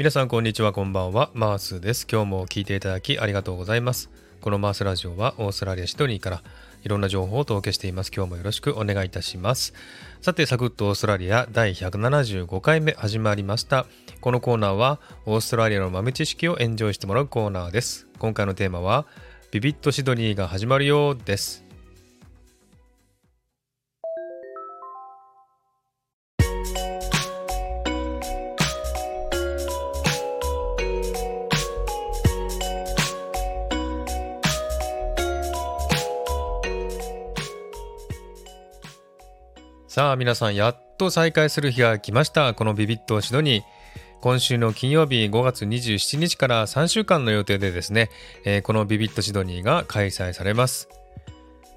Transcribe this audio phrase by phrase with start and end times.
[0.00, 1.28] 皆さんこんにちはこんばんは。
[1.34, 2.06] マースです。
[2.10, 4.08] 今日も聞いていただきありがとうございます。
[4.40, 6.42] このマースラジオはオーストラリアシドニーから
[6.82, 8.10] いろんな情報をお届けしています。
[8.10, 9.74] 今日もよろしくお願いいたします。
[10.22, 13.84] さてサクッとオーストラリア第175回目始まりました。
[14.22, 18.06] このコーナーはオーストラリアの豆知識をエンジョイしてもらうコーナーです。
[18.18, 19.04] 今回のテーマは
[19.50, 21.69] ビビットシドニーが始まるようです。
[39.90, 42.54] さあ皆さんやっと再開する日が来ました。
[42.54, 43.64] このビビットシドニー
[44.20, 48.08] 今週の金曜日5月27日から3週間の予定でですね、
[48.44, 50.88] えー、このビビットシドニーが開催されます、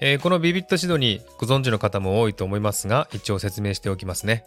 [0.00, 4.46] えー、このビビットシドニーご存知の方も多いと思いますが一応説明しておきますね。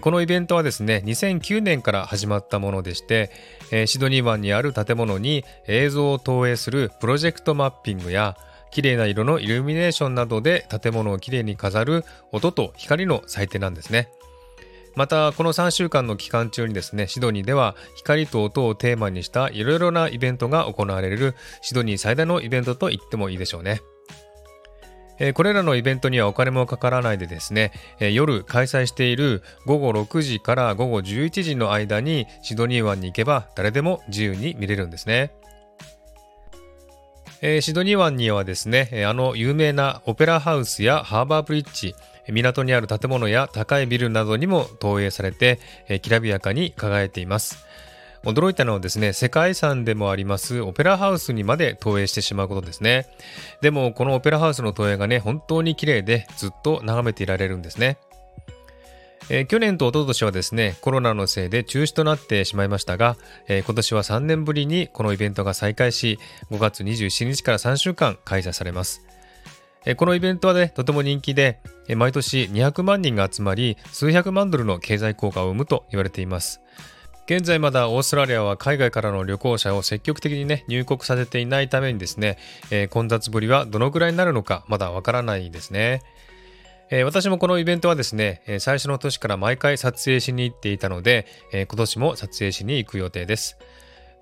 [0.00, 3.30] このイベントはですね2009年から始まったものでして
[3.86, 8.38] シドニー湾にある建物に映像を投影するプロジェクトマッピングや
[8.72, 14.08] 綺麗な色のイルミネーションなどで建物をきれいに飾る音と光の祭典なんですね。
[14.94, 23.80] またこの3週間の期間中にですねシドニーでは光と音をテーマにしたいろいろなイベントが行われるシドニー最大のイベントと言ってもいいでしょうね。
[25.34, 27.70] これらのイベントにはお金もかからないでですね、
[28.00, 35.32] 夜開催している午後6時から午後11時の間にシドニー湾に行けば誰でも自由に見れるんですね。
[37.44, 41.96] えー、シドニー湾にはですね、あの有名なオペラハウスやハーバーブリッジ、
[42.28, 45.58] 港にある建物や高いビルなどにも投影されて、
[45.88, 47.66] えー、きらびやかに輝いています。
[48.22, 53.08] 驚いたのはですね、世界遺産でもありますオペラハウスにまで投影してしまうことですね。
[53.60, 57.98] でもこのオペラハウスの投影がね、本当に綺麗でずっと眺めていられるんですね。
[59.28, 63.16] えー、去年と一昨年はですね、コロナのせいで中止となってしまいましたが、
[63.48, 66.18] えー、今年は3年ぶりにこのイベントが再開し、
[66.50, 69.02] 5月27日から3週間開催されます。
[69.84, 76.60] えー、このイベントはね、とても人気で、え毎年200万人が集まり、数百万ドルの経済効果を生むと言われています。
[77.26, 82.36] 現在まだオーストラリアは海外からの旅行者を積極的にね、入国させていないためにですね、
[82.70, 86.02] え混雑ぶりはどのくらいになるのかまだわからないですね。
[86.94, 93.56] え、私もこのイベントはですね、え最初の年から毎回撮影しに行っていたので、え今年も撮影しに行く予定です。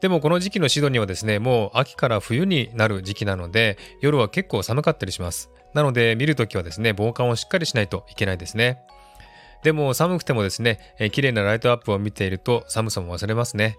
[0.00, 5.50] でもこの時期のシドニーはですね、もう秋から冬になる時期なので、夜は結構寒かったりします。
[5.74, 8.78] なので見るときはですね、防寒をしっかりしないといけないですね。
[9.64, 13.78] でも寒くてもですね、えー、綺麗なライトアップを見ていると寒さも忘れますね。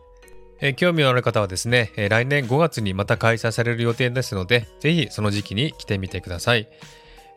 [0.59, 6.67] え、興味のある方はですね、え、来年5月にまた開催される予定ですので、ぜひその時期に来てみてください。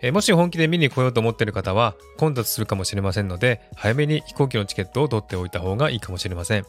[0.07, 6.67] えもし本気で見に来ようと思っている方は混雑するかもしれませんので早めに飛行機のチケットを取っておいた方がいいかもしれません。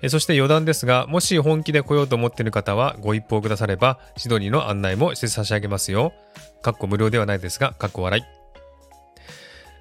[0.00, 6.14] えそして余談ですがもし本気で来ようと思っている方はご一報くださればシドニーの案内もして差し上げますよ。
[6.62, 8.22] かっこ無料ではないですが、かっこ笑い。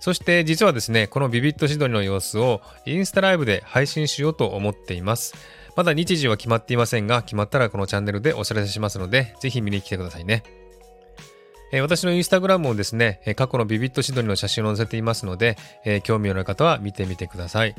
[0.01, 5.35] そして実はですね、このビビットシドニーの様子をインスタライブで配信しようと思っています。
[5.77, 10.43] まだ日時は決まっていませんが、決まったらこのチャンネルでお知らせしますので、ぜひ見に来てくださいね。
[11.71, 17.75] え、私のインスタグラムもですね、過去のビビットシドニの写真を載せていますので、え、興味のある方は見てみてください。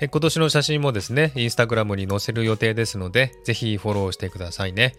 [0.00, 4.94] え、今年の写真もですね、インスタグラムに載せる予定ですので、ぜひフォローしてくださいね。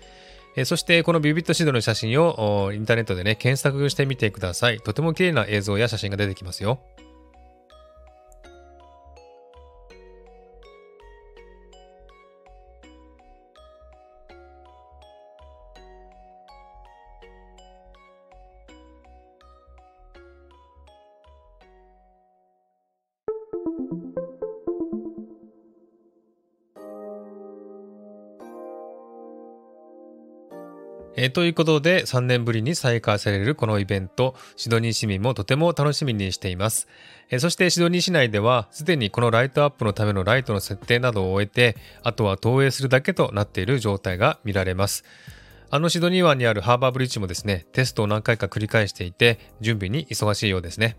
[0.58, 4.80] えそしてこのビビットシドニの写真をインターネットでね、検索してみてください。
[4.80, 6.80] とても綺麗な映像や写真が出てきますよ。
[31.18, 36.90] えー、ということで3年ぶりに再開されるこのイベント、シドニー市民もとても楽しみにしています。
[37.30, 45.06] えー、そしてシドニー市内ではすでにこのライトアップのためのライトの設定などを終えて、あとは投影するだけとなっている状態が見られます。
[45.70, 50.98] あのシドニー湾にあるハーバーブリッジもですね、テストを何回か繰り返していて、準備に忙しいようですね。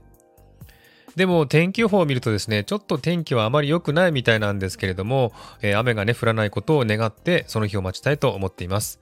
[1.14, 9.00] でも天気予報を見るとですね、ちょっと天気はあまり良くないみたいなんですけれども、えー、雨がね、降らないことを願ってその日を待ちたいと思っています。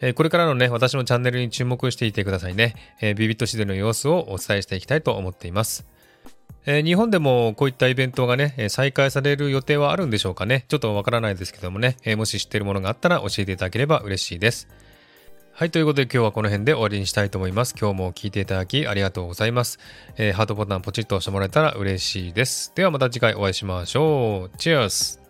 [0.00, 2.74] えこれからのね、私のチャンネルに注目していてくださいね。
[3.00, 5.86] えビビットシデの様子をお伝えしていきたいと思っています。
[6.66, 10.64] え日本でもこういったイベントがね、再開される予定はあるんでしょうかね。
[10.68, 14.68] ちょっとわからないですけどもね、えもし知ってるものがあったら教えていただければ嬉しいです。
[15.52, 17.76] はい、ということで今日はこの辺で終わりにしたいと思います。
[17.80, 19.78] 今日も聞いていただきありがとうございます。
[20.16, 22.72] えーハートボタンポチッと押してもらえたら嬉しいです。
[22.74, 24.58] ではまた次回お会いしましょう。
[24.58, 25.23] チェアス